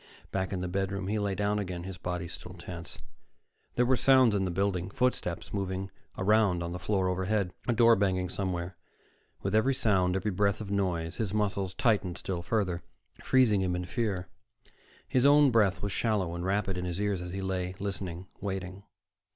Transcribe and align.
Back 0.31 0.51
in 0.51 0.61
the 0.61 0.67
bedroom, 0.67 1.05
he 1.09 1.19
lay 1.19 1.35
down 1.35 1.59
again, 1.59 1.83
his 1.83 1.99
body 1.99 2.27
still 2.27 2.55
tense. 2.55 2.97
There 3.75 3.85
were 3.85 3.95
sounds 3.95 4.33
in 4.33 4.45
the 4.45 4.49
building, 4.49 4.89
footsteps 4.89 5.53
moving 5.53 5.91
around 6.17 6.63
on 6.63 6.71
the 6.71 6.79
floor 6.79 7.07
overhead, 7.07 7.53
a 7.67 7.73
door 7.73 7.95
banging 7.95 8.27
somewhere. 8.27 8.75
With 9.43 9.53
every 9.53 9.75
sound, 9.75 10.15
every 10.15 10.31
breath 10.31 10.59
of 10.59 10.71
noise, 10.71 11.17
his 11.17 11.35
muscles 11.35 11.75
tightened 11.75 12.17
still 12.17 12.41
further, 12.41 12.81
freezing 13.21 13.61
him 13.61 13.75
in 13.75 13.85
fear. 13.85 14.27
His 15.07 15.23
own 15.23 15.51
breath 15.51 15.83
was 15.83 15.91
shallow 15.91 16.33
and 16.33 16.43
rapid 16.43 16.79
in 16.79 16.85
his 16.85 16.99
ears 16.99 17.21
as 17.21 17.29
he 17.31 17.43
lay, 17.43 17.75
listening, 17.77 18.25
waiting. 18.39 18.81